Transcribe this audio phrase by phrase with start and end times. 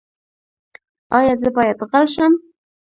[1.17, 2.33] ایا زه باید غل شم؟